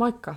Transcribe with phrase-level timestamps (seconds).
[0.00, 0.34] Moikka!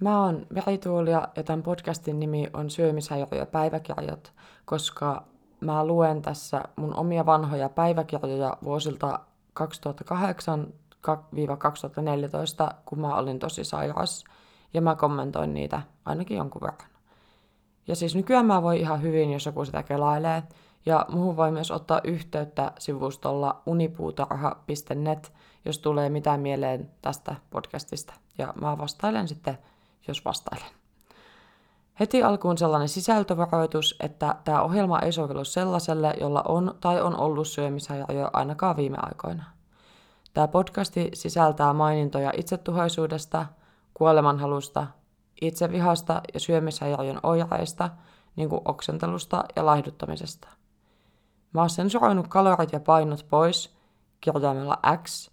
[0.00, 4.32] Mä oon Verituulia ja tämän podcastin nimi on Syömishäiriö päiväkirjat,
[4.64, 5.24] koska
[5.60, 9.20] mä luen tässä mun omia vanhoja päiväkirjoja vuosilta
[9.60, 9.64] 2008-2014,
[12.84, 14.24] kun mä olin tosi sairas,
[14.74, 16.90] ja mä kommentoin niitä ainakin jonkun verran.
[17.88, 20.42] Ja siis nykyään mä voi ihan hyvin, jos joku sitä kelailee,
[20.86, 25.32] ja muuhun voi myös ottaa yhteyttä sivustolla unipuutarha.net,
[25.64, 28.21] jos tulee mitään mieleen tästä podcastista.
[28.38, 29.58] Ja mä vastailen sitten,
[30.08, 30.70] jos vastailen.
[32.00, 37.48] Heti alkuun sellainen sisältövaroitus, että tämä ohjelma ei sovellu sellaiselle, jolla on tai on ollut
[37.48, 39.44] syömishäiriö ainakaan viime aikoina.
[40.34, 43.46] Tämä podcasti sisältää mainintoja itsetuhoisuudesta,
[43.94, 44.86] kuolemanhalusta,
[45.40, 47.90] itsevihasta ja syömishäiriön oireista,
[48.36, 50.48] niin kuin oksentelusta ja laihduttamisesta–
[51.52, 53.76] Mä oon sensuroinut kalorit ja painot pois
[54.20, 55.30] kirjaimella X,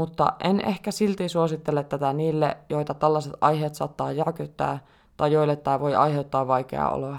[0.00, 4.78] mutta en ehkä silti suosittele tätä niille, joita tällaiset aiheet saattaa järkyttää
[5.16, 7.18] tai joille tämä voi aiheuttaa vaikeaa oloa.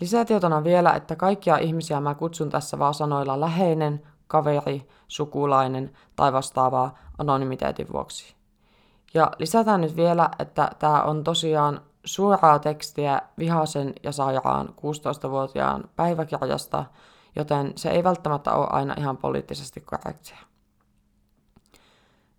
[0.00, 6.98] Lisätietona vielä, että kaikkia ihmisiä mä kutsun tässä vaan sanoilla läheinen, kaveri, sukulainen tai vastaavaa
[7.18, 8.34] anonymiteetin vuoksi.
[9.14, 16.84] Ja lisätään nyt vielä, että tämä on tosiaan suoraa tekstiä vihaisen ja sairaan 16-vuotiaan päiväkirjasta,
[17.36, 20.55] joten se ei välttämättä ole aina ihan poliittisesti korrektia.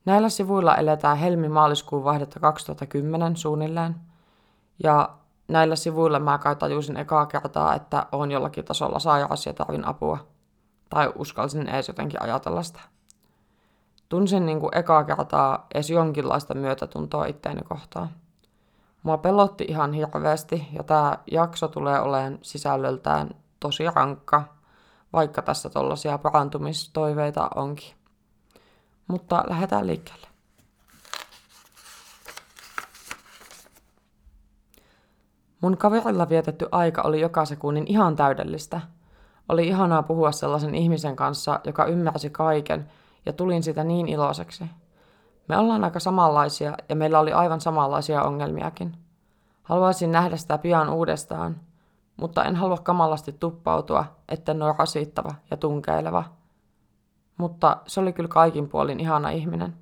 [0.08, 3.96] Näillä sivuilla eletään helmi-maaliskuun vaihdetta 2010 suunnilleen,
[4.84, 5.10] ja
[5.48, 10.18] näillä sivuilla mä kai tajusin ekaa kertaa, että on jollakin tasolla sairas ja tarvin apua.
[10.90, 12.80] Tai uskalsin edes jotenkin ajatella sitä.
[14.10, 18.10] Tunsin niin kuin ekaa kertaa edes jonkinlaista myötätuntoa itteeni kohtaan.
[19.04, 24.44] Mua pelotti ihan hirveästi ja tämä jakso tulee olemaan sisällöltään tosi rankka,
[25.14, 27.97] vaikka tässä tollaisia parantumistoiveita onkin.
[29.08, 30.28] Mutta lähdetään liikkeelle.
[35.62, 38.82] Mun kaverilla vietetty aika oli joka sekunnin ihan täydellistä.
[39.50, 42.92] Oli ihanaa puhua sellaisen ihmisen kanssa, joka ymmärsi kaiken,
[43.26, 44.66] ja tulin sitä niin iloiseksi.
[45.48, 48.98] Me ollaan aika samanlaisia ja meillä oli aivan samanlaisia ongelmiakin.
[49.64, 51.60] Haluaisin nähdä sitä pian uudestaan,
[52.18, 56.24] mutta en halua kamalasti tuppautua, etten ole rasittava ja tunkeileva.
[57.38, 59.74] Mutta se oli kyllä kaikin puolin ihana ihminen.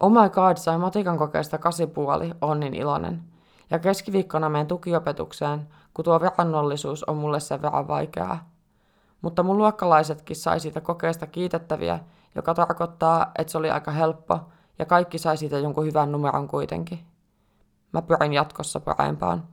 [0.00, 3.22] Oh my god, sai matikan kokeesta kasipuoli, on niin iloinen.
[3.70, 8.50] Ja keskiviikkona menen tukiopetukseen, kun tuo verrannollisuus on mulle sen verran vaikeaa.
[9.22, 12.00] Mutta mun luokkalaisetkin sai siitä kokeesta kiitettäviä
[12.34, 14.40] joka tarkoittaa, että se oli aika helppo
[14.78, 17.06] ja kaikki sai siitä jonkun hyvän numeron kuitenkin.
[17.92, 19.48] Mä pyrin jatkossa parempaan.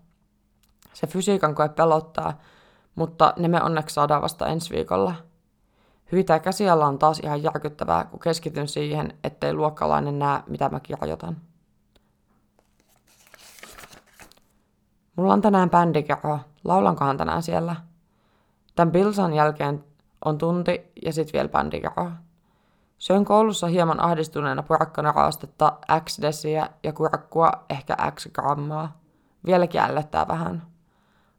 [0.93, 2.33] Se fysiikan koe pelottaa,
[2.95, 5.15] mutta ne me onneksi saadaan vasta ensi viikolla.
[6.11, 11.37] Hyytää käsialla on taas ihan järkyttävää, kun keskityn siihen, ettei luokkalainen näe, mitä mä kirjoitan.
[15.15, 16.39] Mulla on tänään bändikerho.
[16.63, 17.75] Laulankohan tänään siellä?
[18.75, 19.83] Tämän Bilsan jälkeen
[20.25, 22.11] on tunti ja sitten vielä bändikerho.
[22.97, 28.99] Söin koulussa hieman ahdistuneena purakkana raastetta X desiä ja kurakkua ehkä X grammaa.
[29.45, 30.70] Vieläkin ällöttää vähän.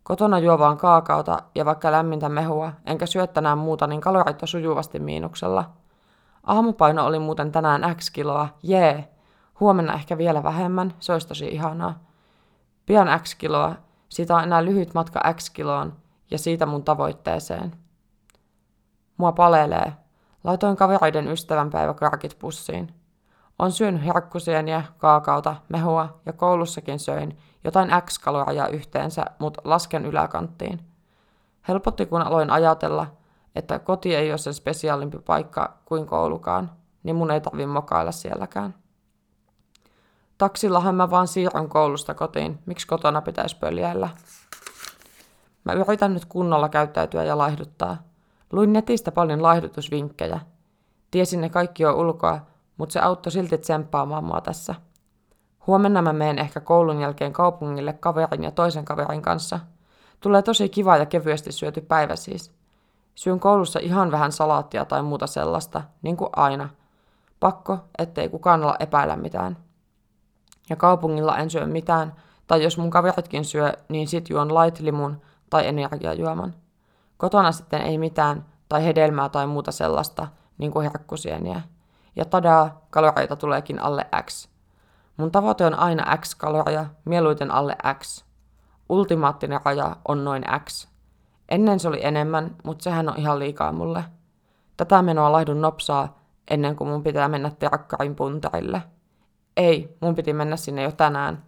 [0.03, 4.99] Kotona juo vaan kaakauta ja vaikka lämmintä mehua, enkä syö tänään muuta, niin kalorit sujuvasti
[4.99, 5.71] miinuksella.
[6.47, 9.09] Aamupaino oli muuten tänään X kiloa, jee.
[9.61, 11.99] Huomenna ehkä vielä vähemmän, se olisi tosi ihanaa.
[12.87, 13.75] Pian X kiloa,
[14.09, 15.93] siitä on enää lyhyt matka X kiloon
[16.31, 17.73] ja siitä mun tavoitteeseen.
[19.17, 19.93] Mua palelee,
[20.45, 22.95] Laitoin kavereiden ystävänpäiväkarkit pussiin.
[23.59, 30.81] On syönyt herkkusieniä, kaakauta, mehua ja koulussakin söin jotain X-kaloria yhteensä, mutta lasken yläkanttiin.
[31.69, 33.07] Helpotti, kun aloin ajatella,
[33.55, 36.71] että koti ei ole sen spesiaalimpi paikka kuin koulukaan,
[37.03, 38.75] niin mun ei tarvi mokailla sielläkään.
[40.39, 44.09] Taksillahan mä vaan siirryn koulusta kotiin, miksi kotona pitäisi pöljäillä.
[45.65, 47.97] Mä yritän nyt kunnolla käyttäytyä ja laihduttaa–
[48.53, 50.41] Luin netistä paljon laihdutusvinkkejä.
[51.11, 52.41] Tiesin ne kaikki jo ulkoa,
[52.77, 54.75] mutta se auttoi silti tsemppaamaan mua tässä.
[55.67, 59.61] Huomenna mä menen ehkä koulun jälkeen kaupungille kaverin ja toisen kaverin kanssa.
[60.21, 62.53] Tulee tosi kiva ja kevyesti syöty päivä siis.
[63.15, 66.69] Syön koulussa ihan vähän salaattia tai muuta sellaista, niin kuin aina.
[67.41, 69.57] Pakko, ettei kukaan olla epäillä mitään.
[70.71, 72.15] Ja kaupungilla en syö mitään,
[72.47, 75.21] tai jos mun kaveritkin syö, niin sit juon light limun
[75.51, 76.55] tai energiajuoman.
[77.17, 80.29] Kotona sitten ei mitään, tai hedelmää tai muuta sellaista,
[80.59, 81.63] niin kuin herkkusieniä.
[82.17, 84.52] Ja tadaa, kaloreita tuleekin alle X.
[85.23, 88.25] Mun tavoite on aina X kaloria, mieluiten alle X.
[88.89, 90.89] Ultimaattinen raja on noin X.
[91.49, 94.05] Ennen se oli enemmän, mutta sehän on ihan liikaa mulle.
[94.77, 96.19] Tätä menoa laihdun nopsaa
[96.51, 98.83] ennen kuin mun pitää mennä terakkarin puntarille.
[99.57, 101.43] Ei, mun piti mennä sinne jo tänään.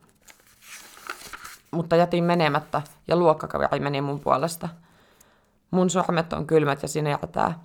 [1.71, 4.69] Mutta jätin menemättä ja luokkakaveri meni mun puolesta.
[5.71, 7.59] Mun sormet on kylmät ja sinertää.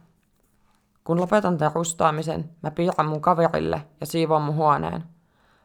[1.04, 5.19] Kun lopetan tämän rustaamisen, mä piirrän mun kaverille ja siivoan mun huoneen.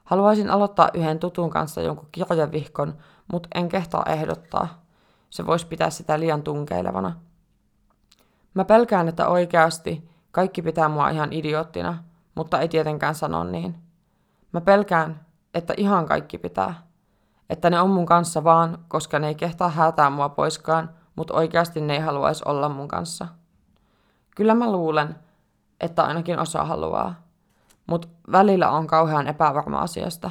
[0.04, 2.98] Haluaisin aloittaa yhden tutun kanssa jonkun kirjavihkon,
[3.32, 4.84] mutta en kehtaa ehdottaa.
[5.30, 7.12] Se voisi pitää sitä liian tunkeilevana.
[8.54, 12.04] Mä pelkään, että oikeasti kaikki pitää mua ihan idioottina,
[12.34, 13.74] mutta ei tietenkään sano niin.
[14.52, 15.20] Mä pelkään,
[15.54, 16.74] että ihan kaikki pitää.
[17.50, 21.80] Että ne on mun kanssa vaan, koska ne ei kehtaa häätää mua poiskaan, mutta oikeasti
[21.80, 23.28] ne ei haluaisi olla mun kanssa.
[24.36, 25.16] Kyllä mä luulen,
[25.80, 27.23] että ainakin osa haluaa.
[27.86, 30.30] Mutta välillä on kauhean epävarma asiasta.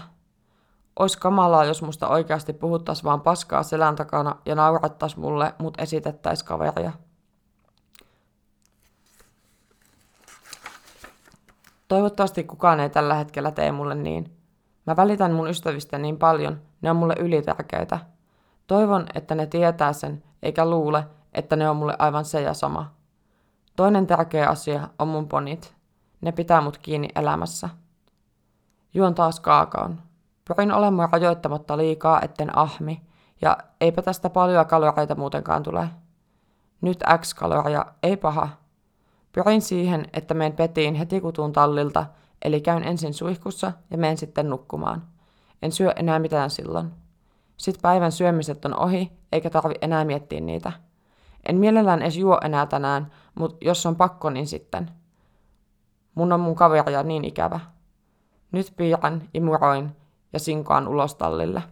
[0.99, 6.43] Ois kamalaa, jos musta oikeasti puhuttais vaan paskaa selän takana ja naurattais mulle, mut esitettäis
[6.43, 6.91] kaveria.
[11.87, 14.37] Toivottavasti kukaan ei tällä hetkellä tee mulle niin.
[14.85, 17.99] Mä välitän mun ystävistä niin paljon, ne on mulle ylitärkeitä.
[18.67, 22.93] Toivon, että ne tietää sen, eikä luule, että ne on mulle aivan se ja sama.
[23.75, 25.72] Toinen tärkeä asia on mun ponit.
[26.23, 27.69] Ne pitää mut kiinni elämässä.
[28.93, 30.01] Juon taas kaakaon.
[30.47, 33.01] Pyrin olemaan rajoittamatta liikaa, etten ahmi,
[33.41, 35.89] ja eipä tästä paljon kaloreita muutenkaan tule.
[36.81, 38.49] Nyt X kaloria, ei paha.
[39.31, 42.05] Pyrin siihen, että menen petiin heti kutuun tallilta,
[42.41, 45.03] eli käyn ensin suihkussa ja menen sitten nukkumaan.
[45.61, 46.91] En syö enää mitään silloin.
[47.57, 50.71] Sitten päivän syömiset on ohi, eikä tarvi enää miettiä niitä.
[51.49, 55.02] En mielellään edes juo enää tänään, mutta jos on pakko, niin sitten.
[56.15, 57.59] Mun on mun kaveria niin ikävä.
[58.51, 59.95] Nyt piirrän, imuroin
[60.33, 61.63] ja sinkoan ulos tallille.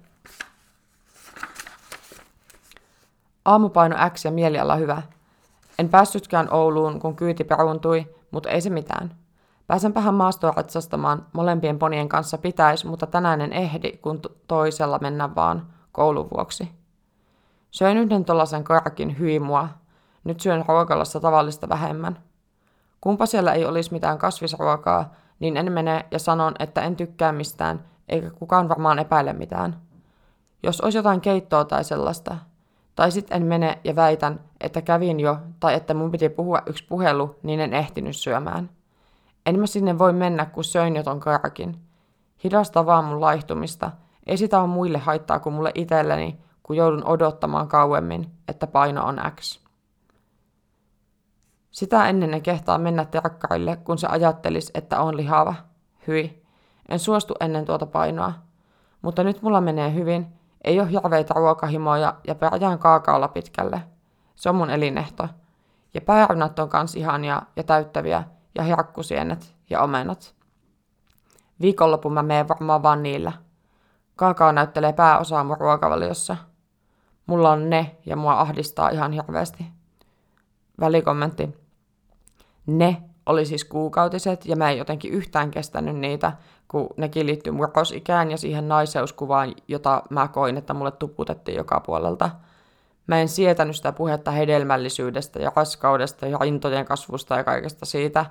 [3.45, 5.01] Aamupaino X ja mieliala hyvä.
[5.79, 9.15] En päässytkään Ouluun, kun kyyti peruuntui, mutta ei se mitään.
[9.67, 15.67] Pääsenpähän maastoa ratsastamaan, molempien ponien kanssa pitäisi, mutta tänään en ehdi, kun toisella mennä vaan
[15.91, 16.71] koulun vuoksi.
[17.71, 19.69] Söin yhden tollasen karkin hyi mua.
[20.23, 22.19] Nyt syön ruokalassa tavallista vähemmän.
[23.01, 27.85] Kumpa siellä ei olisi mitään kasvisruokaa, niin en mene ja sanon, että en tykkää mistään,
[28.09, 29.81] eikä kukaan varmaan epäile mitään.
[30.63, 32.37] Jos olisi jotain keittoa tai sellaista,
[32.95, 36.85] tai sitten en mene ja väitän, että kävin jo, tai että mun piti puhua yksi
[36.89, 38.69] puhelu, niin en ehtinyt syömään.
[39.45, 41.77] En mä sinne voi mennä, kun söin jo ton karkin.
[42.43, 43.91] Hidasta vaan mun laihtumista.
[44.27, 49.21] Ei sitä ole muille haittaa kuin mulle itselleni, kun joudun odottamaan kauemmin, että paino on
[49.39, 49.60] X.
[51.71, 55.55] Sitä ennen ne kehtaa mennä terkkarille, kun se ajattelis, että on lihava.
[56.07, 56.43] Hyi.
[56.89, 58.33] En suostu ennen tuota painoa.
[59.01, 60.27] Mutta nyt mulla menee hyvin,
[60.63, 63.81] ei ole hirveitä ruokahimoja ja pärjään kaakaolla pitkälle.
[64.35, 65.27] Se on mun elinehto.
[65.93, 68.23] Ja päärynät on kans ihania ja täyttäviä,
[68.55, 70.35] ja herkkusienet ja omenat.
[71.61, 73.31] Viikonlopun mä meen varmaan vaan niillä.
[74.15, 76.37] Kaakao näyttelee pääosaa mun ruokavaliossa.
[77.25, 79.65] Mulla on ne ja mua ahdistaa ihan hirveästi.
[80.79, 81.60] Välikommentti.
[82.65, 86.31] Ne oli siis kuukautiset ja mä en jotenkin yhtään kestänyt niitä,
[86.67, 92.29] kun nekin liittyy murrosikään ja siihen naiseuskuvaan, jota mä koin, että mulle tuputettiin joka puolelta.
[93.07, 98.25] Mä en sietänyt sitä puhetta hedelmällisyydestä ja raskaudesta ja rintojen kasvusta ja kaikesta siitä.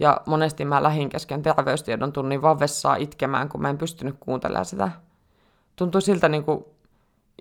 [0.00, 2.58] Ja monesti mä lähin kesken terveystiedon tunnin vaan
[2.98, 4.90] itkemään, kun mä en pystynyt kuuntelemaan sitä.
[5.76, 6.64] Tuntui siltä niin kuin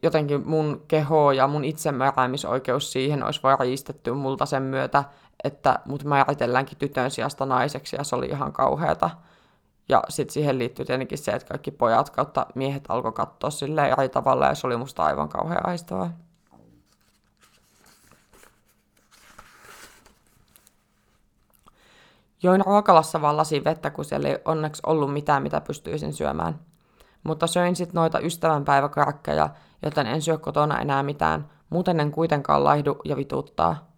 [0.04, 5.04] jotenkin mun keho ja mun itsemääräämisoikeus siihen olisi vaan riistetty multa sen myötä,
[5.44, 9.10] että mut määritelläänkin tytön sijasta naiseksi ja se oli ihan kauheata.
[9.90, 14.10] Ja sitten siihen liittyy tietenkin se, että kaikki pojat kautta miehet alkoi katsoa silleen eri
[14.10, 16.12] tavalla ja se oli musta aivan kauhean aistavaa.
[22.44, 26.60] Join ruokalassa vaan lasin vettä, kun siellä ei onneksi ollut mitään, mitä pystyisin syömään.
[27.24, 29.50] Mutta söin sitten noita ystävänpäiväkarkkeja,
[29.84, 33.91] joten en syö kotona enää mitään, muuten en kuitenkaan laihdu ja vituttaa.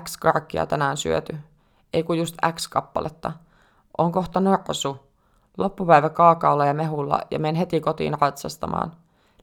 [0.00, 1.36] X-karkkia tänään syöty.
[1.92, 3.32] Ei kun just X-kappaletta.
[3.98, 5.08] On kohta norsu.
[5.58, 8.92] Loppupäivä kaakaolla ja mehulla ja menen heti kotiin ratsastamaan.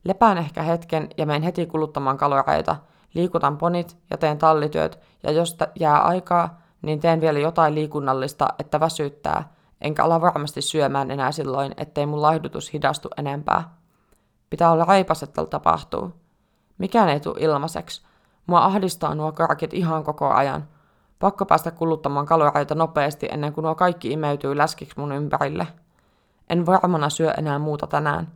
[0.03, 2.75] Lepään ehkä hetken ja menen heti kuluttamaan kaloreita.
[3.13, 8.79] Liikutan ponit ja teen tallityöt ja jos jää aikaa, niin teen vielä jotain liikunnallista, että
[8.79, 13.75] väsyttää, enkä ala varmasti syömään enää silloin, ettei mun laihdutus hidastu enempää.
[14.49, 16.13] Pitää olla raipas, että tapahtuu.
[16.77, 18.05] Mikään ei tule ilmaiseksi.
[18.47, 20.67] Mua ahdistaa nuo karkit ihan koko ajan.
[21.19, 25.67] Pakko päästä kuluttamaan kaloreita nopeasti ennen kuin nuo kaikki imeytyy läskiksi mun ympärille.
[26.49, 28.27] En varmana syö enää muuta tänään.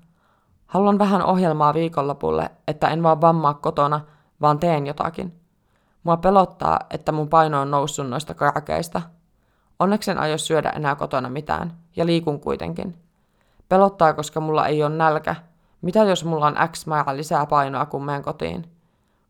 [0.67, 4.01] Haluan vähän ohjelmaa viikonlopulle, että en vaan vammaa kotona,
[4.41, 5.39] vaan teen jotakin.
[6.03, 9.01] Mua pelottaa, että mun paino on noussut noista karkeista.
[9.79, 12.97] Onneksi en aio syödä enää kotona mitään, ja liikun kuitenkin.
[13.69, 15.35] Pelottaa, koska mulla ei ole nälkä.
[15.81, 18.78] Mitä jos mulla on X määrä lisää painoa, kun menen kotiin?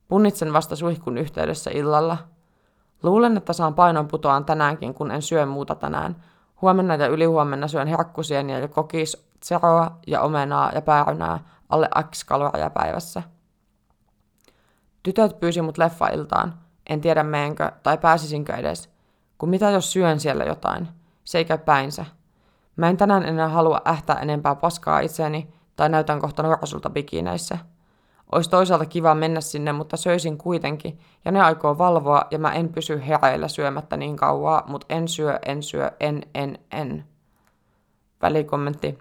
[0.09, 2.17] Punnitsen vasta suihkun yhteydessä illalla.
[3.03, 6.23] Luulen, että saan painon putoaan tänäänkin, kun en syö muuta tänään.
[6.61, 11.39] Huomenna ja ylihuomenna syön herkkusieniä ja kokis, tseroa ja omenaa ja päärynää
[11.69, 13.23] alle X kaloria päivässä.
[15.03, 16.53] Tytöt pyysi mut leffailtaan.
[16.89, 18.89] En tiedä meenkö tai pääsisinkö edes.
[19.37, 20.87] Kun mitä jos syön siellä jotain?
[21.23, 22.05] Se ei käy päinsä.
[22.75, 27.57] Mä en tänään enää halua ähtää enempää paskaa itseäni tai näytän kohta nuorisolta bikineissä.
[28.31, 32.69] Ois toisaalta kiva mennä sinne, mutta söisin kuitenkin, ja ne aikoo valvoa, ja mä en
[32.69, 37.05] pysy hereillä syömättä niin kauaa, mut en syö, en syö, en, en, en.
[38.21, 39.00] Välikommentti.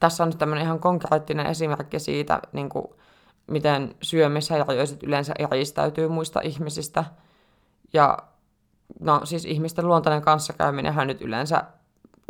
[0.00, 2.86] Tässä on nyt tämmöinen ihan konkreettinen esimerkki siitä, niin kuin,
[3.46, 7.04] miten syömishäiriöiset yleensä eristäytyy muista ihmisistä.
[7.92, 8.18] Ja
[9.00, 11.64] no siis ihmisten luontainen kanssakäyminenhän nyt yleensä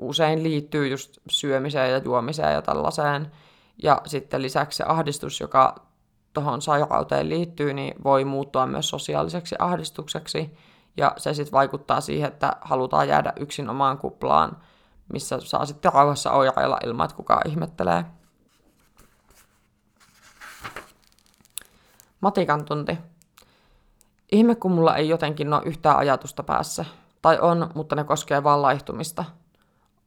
[0.01, 3.33] usein liittyy just syömiseen ja juomiseen ja tällaiseen.
[3.83, 5.90] Ja sitten lisäksi se ahdistus, joka
[6.35, 10.57] tuohon sairauteen liittyy, niin voi muuttua myös sosiaaliseksi ahdistukseksi.
[10.97, 14.57] Ja se sitten vaikuttaa siihen, että halutaan jäädä yksin omaan kuplaan,
[15.13, 18.05] missä saa sitten rauhassa oireilla ilman, että kukaan ihmettelee.
[22.21, 22.99] Matikan tunti.
[24.33, 26.85] Ihme, kun mulla ei jotenkin ole yhtään ajatusta päässä.
[27.23, 29.25] Tai on, mutta ne koskee vaan laihtumista.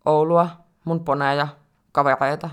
[0.06, 0.50] Oulua,
[0.86, 1.48] mun poneja,
[1.92, 2.50] kavereita.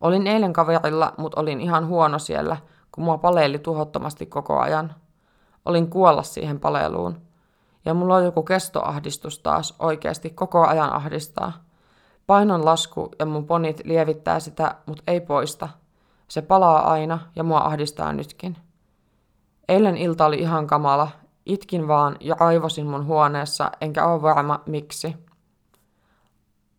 [0.00, 2.56] Olin eilen kaverilla, mutta olin ihan huono siellä,
[2.92, 4.94] kun mua paleili tuhottomasti koko ajan.
[5.64, 7.22] Olin kuolla siihen paleluun.
[7.84, 11.52] Ja mulla on joku kestoahdistus taas oikeasti koko ajan ahdistaa.
[12.26, 15.68] Painon lasku ja mun ponit lievittää sitä, mutta ei poista.
[16.28, 18.56] Se palaa aina ja mua ahdistaa nytkin.
[19.68, 21.08] Eilen ilta oli ihan kamala.
[21.46, 25.16] Itkin vaan ja aivosin mun huoneessa, enkä ole varma miksi.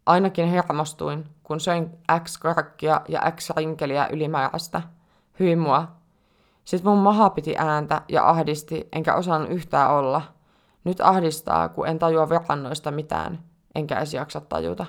[0.06, 4.82] Ainakin hermostuin, kun söin X-karkkia ja X-rinkeliä ylimääräistä.
[5.40, 5.88] Hyi mua.
[6.66, 10.22] Sitten mun maha piti ääntä ja ahdisti, enkä osannut yhtään olla.
[10.84, 13.44] Nyt ahdistaa, kun en tajua verannoista mitään,
[13.76, 14.86] enkä edes jaksa tajuta.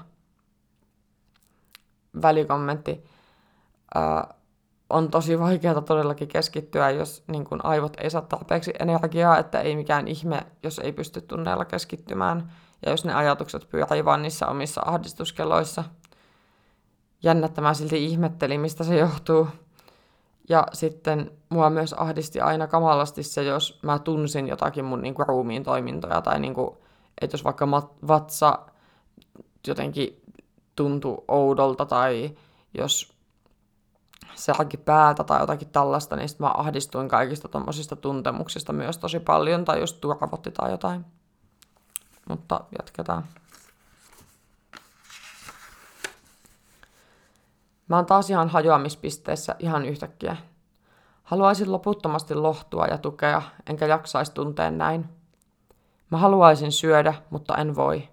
[2.22, 3.04] Välikommentti.
[3.96, 4.36] Äh,
[4.90, 9.76] on tosi vaikeaa todellakin keskittyä, jos niin kun aivot ei saa tarpeeksi energiaa, että ei
[9.76, 12.52] mikään ihme, jos ei pysty tunneilla keskittymään
[12.86, 15.84] ja jos ne ajatukset pyörii vaan niissä omissa ahdistuskeloissa.
[17.22, 19.48] Jännä, että mä silti ihmettelin, mistä se johtuu.
[20.48, 25.28] Ja sitten mua myös ahdisti aina kamalasti se, jos mä tunsin jotakin mun niin kuin,
[25.28, 26.76] ruumiin toimintoja, tai niin kuin,
[27.20, 27.70] että jos vaikka
[28.08, 28.58] vatsa
[29.66, 30.22] jotenkin
[30.76, 32.36] tuntui oudolta, tai
[32.74, 33.12] jos
[34.34, 39.64] särki päätä tai jotakin tällaista, niin sitten mä ahdistuin kaikista tuommoisista tuntemuksista myös tosi paljon,
[39.64, 41.04] tai just turvotti tai jotain.
[42.28, 43.24] Mutta jatketaan.
[47.90, 50.36] Mä oon taas ihan hajoamispisteessä ihan yhtäkkiä.
[51.22, 55.08] Haluaisin loputtomasti lohtua ja tukea, enkä jaksaisi tunteen näin.
[56.10, 58.08] Mä haluaisin syödä, mutta en voi.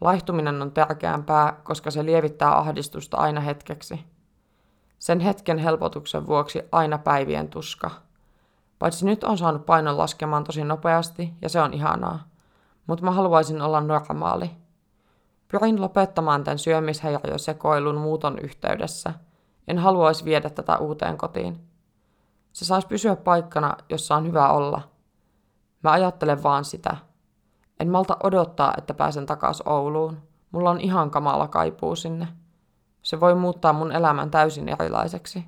[0.00, 4.04] Laihtuminen on tärkeämpää, koska se lievittää ahdistusta aina hetkeksi.
[4.98, 7.90] Sen hetken helpotuksen vuoksi aina päivien tuska.
[8.78, 12.28] Paitsi nyt on saanut painon laskemaan tosi nopeasti, ja se on ihanaa.
[12.86, 14.50] Mutta mä haluaisin olla normaali.
[15.52, 19.14] Pyrin lopettamaan tämän syömishäiriösekoilun muuton yhteydessä.
[19.68, 21.68] En haluaisi viedä tätä uuteen kotiin.
[22.52, 24.80] Se saisi pysyä paikkana, jossa on hyvä olla.
[25.82, 26.96] Mä ajattelen vaan sitä.
[27.80, 30.22] En malta odottaa, että pääsen takaisin Ouluun.
[30.52, 32.28] Mulla on ihan kamala kaipuu sinne.
[33.02, 35.44] Se voi muuttaa mun elämän täysin erilaiseksi.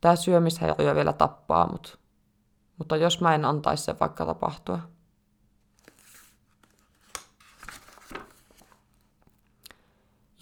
[0.00, 1.98] Tää syömishäiriö vielä tappaa mut.
[2.78, 4.78] Mutta jos mä en antaisi se vaikka tapahtua.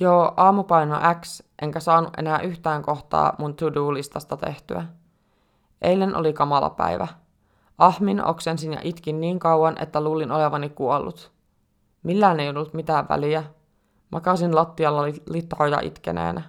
[0.01, 4.85] Joo, aamupaino X, enkä saanut enää yhtään kohtaa mun to-do-listasta tehtyä.
[5.83, 7.09] Eilen oli kamala päivä.
[7.79, 11.33] Ahmin, oksensin ja itkin niin kauan, että luulin olevani kuollut.
[12.03, 13.45] Millään ei ollut mitään väliä.
[14.11, 16.43] Makasin lattialla litroja itkeneenä.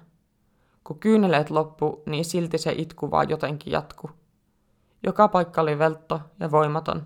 [0.84, 4.10] Kun kyyneleet loppu, niin silti se itku vaan jotenkin jatku.
[5.04, 7.06] Joka paikka oli veltto ja voimaton.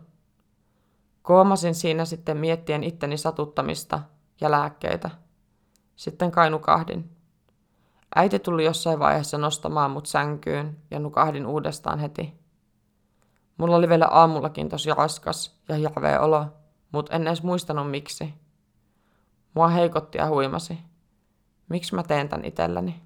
[1.22, 4.00] Koomasin siinä sitten miettien itteni satuttamista
[4.41, 5.10] ja lääkkeitä.
[6.00, 7.10] Sitten kai nukahdin.
[8.15, 12.34] Äiti tuli jossain vaiheessa nostamaan mut sänkyyn ja nukahdin uudestaan heti.
[13.58, 16.46] Mulla oli vielä aamullakin tosi raskas ja hirveä olo,
[16.91, 18.34] mut en edes muistanut miksi.
[19.53, 20.79] Mua heikotti ja huimasi.
[21.70, 23.01] Miksi mä teen tän itselläni?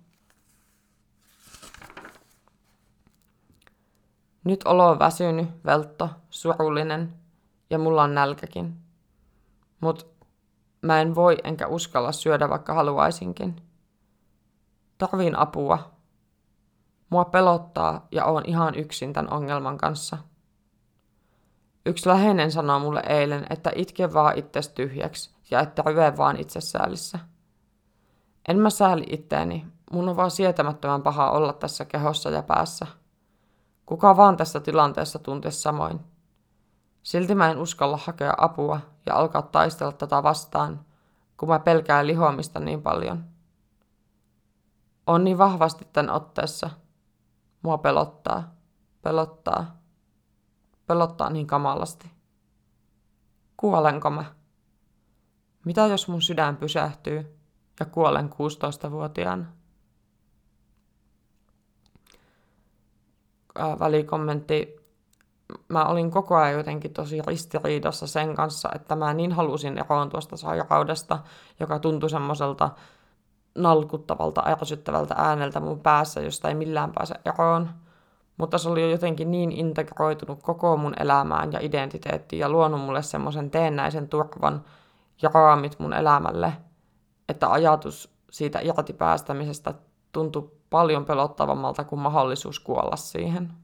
[4.44, 7.14] Nyt olo on väsynyt, veltto, surullinen
[7.70, 8.78] ja mulla on nälkäkin.
[9.80, 10.13] Mut
[10.84, 13.56] mä en voi enkä uskalla syödä, vaikka haluaisinkin.
[14.98, 15.92] Tarviin apua.
[17.10, 20.18] Mua pelottaa ja oon ihan yksin tämän ongelman kanssa.
[21.86, 27.20] Yksi läheinen sanoi mulle eilen, että itke vaan itses tyhjäksi ja että ryve vaan itsesäälissä.
[28.48, 32.88] En mä sääli itteeni, mun on vaan sietämättömän paha olla tässä kehossa ja päässä.
[33.86, 36.00] Kuka vaan tässä tilanteessa tuntisi samoin.
[37.04, 40.86] Silti mä en uskalla hakea apua ja alkaa taistella tätä vastaan,
[41.38, 43.26] kun mä pelkään lihoamista niin paljon.
[45.08, 46.70] On niin vahvasti tämän otteessa.
[47.62, 48.56] Mua pelottaa,
[49.02, 49.78] pelottaa,
[50.88, 52.12] pelottaa niin kamalasti.
[53.58, 54.26] Kuolenko mä?
[55.66, 57.38] Mitä jos mun sydän pysähtyy
[57.80, 59.46] ja kuolen 16-vuotiaana?
[63.80, 64.83] välikommentti
[65.68, 70.38] mä olin koko ajan jotenkin tosi ristiriidassa sen kanssa, että mä niin halusin eroon tuosta
[70.38, 71.20] sairaudesta,
[71.60, 72.70] joka tuntui semmoiselta
[73.56, 77.70] nalkuttavalta, ärsyttävältä ääneltä mun päässä, josta ei millään pääse eroon.
[78.38, 83.02] Mutta se oli jo jotenkin niin integroitunut koko mun elämään ja identiteettiin ja luonut mulle
[83.02, 84.64] semmoisen teennäisen turvan
[85.22, 86.54] ja raamit mun elämälle,
[87.30, 89.74] että ajatus siitä irti päästämisestä
[90.12, 93.63] tuntui paljon pelottavammalta kuin mahdollisuus kuolla siihen.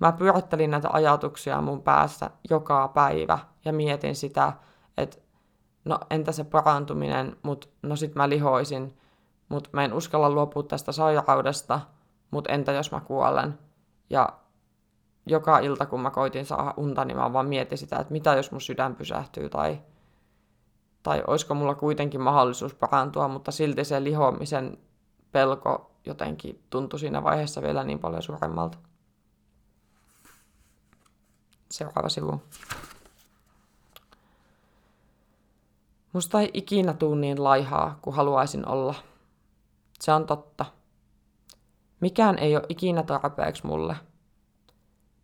[0.00, 4.52] Mä pyörittelin näitä ajatuksia mun päässä joka päivä ja mietin sitä,
[4.96, 5.16] että
[5.84, 8.98] no entä se parantuminen, mutta no sit mä lihoisin,
[9.48, 11.80] mutta mä en uskalla luopua tästä sairaudesta,
[12.30, 13.58] mutta entä jos mä kuolen.
[14.10, 14.28] Ja
[15.26, 18.52] joka ilta, kun mä koitin saada unta, niin mä vaan mietin sitä, että mitä jos
[18.52, 19.80] mun sydän pysähtyy tai,
[21.02, 24.78] tai olisiko mulla kuitenkin mahdollisuus parantua, mutta silti se lihomisen
[25.32, 28.78] pelko jotenkin tuntui siinä vaiheessa vielä niin paljon suuremmalta.
[31.70, 32.42] Seuraava sivu.
[36.12, 38.94] Musta ei ikinä tuu niin laihaa kuin haluaisin olla.
[40.00, 40.64] Se on totta.
[42.00, 43.96] Mikään ei ole ikinä tarpeeksi mulle.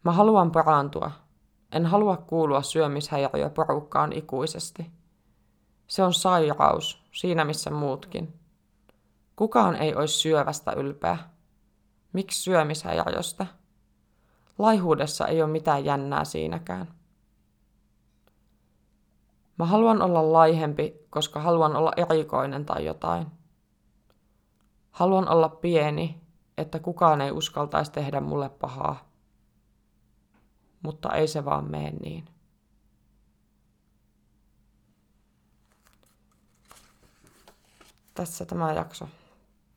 [0.04, 1.10] Mä haluan parantua.
[1.72, 2.62] En halua kuulua
[3.50, 4.90] porukkaan ikuisesti.
[5.86, 8.40] Se on sairaus, siinä missä muutkin.
[9.36, 11.18] Kukaan ei olisi syövästä ylpeä.
[12.12, 13.46] Miksi syömishäiriöstä?
[14.58, 16.94] Laihuudessa ei ole mitään jännää siinäkään.
[19.58, 23.26] Mä haluan olla laihempi, koska haluan olla erikoinen tai jotain.
[24.90, 26.20] Haluan olla pieni,
[26.58, 29.08] että kukaan ei uskaltaisi tehdä mulle pahaa.
[30.82, 32.24] Mutta ei se vaan mene niin.
[38.14, 39.08] Tässä tämä jakso.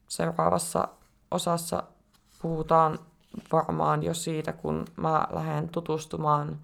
[0.08, 0.88] Seuraavassa
[1.32, 1.84] osassa
[2.42, 3.00] puhutaan
[3.52, 6.60] varmaan jo siitä, kun mä lähden tutustumaan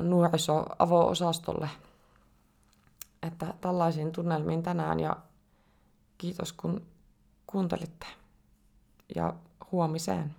[0.00, 1.70] nuoriso-avo-osastolle.
[3.22, 5.16] Että tällaisiin tunnelmiin tänään ja
[6.18, 6.82] kiitos kun
[7.46, 8.06] kuuntelitte.
[9.14, 9.34] Ja
[9.72, 10.34] huomiseen.